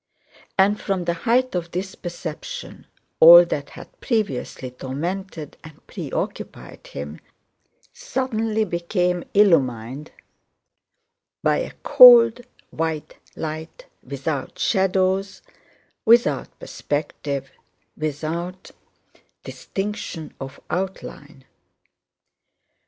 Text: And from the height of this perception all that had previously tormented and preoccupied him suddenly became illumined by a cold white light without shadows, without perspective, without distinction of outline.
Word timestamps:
And 0.57 0.81
from 0.81 1.05
the 1.05 1.13
height 1.13 1.53
of 1.53 1.69
this 1.69 1.93
perception 1.93 2.87
all 3.19 3.45
that 3.45 3.69
had 3.69 3.99
previously 4.01 4.71
tormented 4.71 5.57
and 5.63 5.85
preoccupied 5.85 6.87
him 6.87 7.19
suddenly 7.93 8.65
became 8.65 9.23
illumined 9.35 10.09
by 11.43 11.57
a 11.57 11.73
cold 11.83 12.41
white 12.71 13.17
light 13.35 13.85
without 14.01 14.57
shadows, 14.57 15.43
without 16.03 16.57
perspective, 16.59 17.51
without 17.95 18.71
distinction 19.43 20.33
of 20.39 20.59
outline. 20.71 21.45